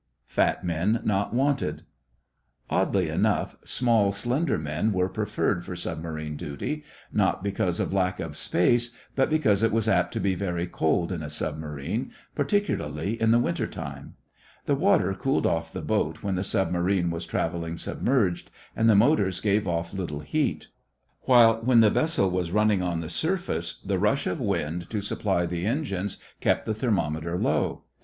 FAT 0.25 0.63
MEN 0.63 0.99
NOT 1.03 1.31
WANTED 1.31 1.83
Oddly 2.71 3.07
enough, 3.07 3.55
small, 3.63 4.11
slender 4.11 4.57
men 4.57 4.93
were 4.93 5.07
preferred 5.07 5.63
for 5.63 5.75
submarine 5.75 6.35
duty, 6.35 6.83
not 7.13 7.43
because 7.43 7.79
of 7.79 7.93
lack 7.93 8.19
of 8.19 8.35
space, 8.35 8.95
but 9.15 9.29
because 9.29 9.61
it 9.61 9.71
was 9.71 9.87
apt 9.87 10.11
to 10.13 10.19
be 10.19 10.33
very 10.33 10.65
cold 10.65 11.11
in 11.11 11.21
a 11.21 11.29
submarine, 11.29 12.11
particularly 12.33 13.21
in 13.21 13.29
the 13.29 13.37
winter 13.37 13.67
time. 13.67 14.15
The 14.65 14.73
water 14.73 15.13
cooled 15.13 15.45
off 15.45 15.71
the 15.71 15.83
boat 15.83 16.23
when 16.23 16.33
the 16.33 16.43
submarine 16.43 17.11
was 17.11 17.23
traveling 17.23 17.77
submerged, 17.77 18.49
and 18.75 18.89
the 18.89 18.95
motors 18.95 19.39
gave 19.39 19.67
off 19.67 19.93
little 19.93 20.21
heat; 20.21 20.69
while 21.25 21.61
when 21.61 21.81
the 21.81 21.91
vessel 21.91 22.27
was 22.31 22.49
running 22.49 22.81
on 22.81 23.01
the 23.01 23.09
surface 23.11 23.79
the 23.79 23.99
rush 23.99 24.25
of 24.25 24.39
wind 24.41 24.89
to 24.89 24.99
supply 24.99 25.45
the 25.45 25.67
engines 25.67 26.17
kept 26.39 26.65
the 26.65 26.73
thermometer 26.73 27.37
low. 27.37 27.83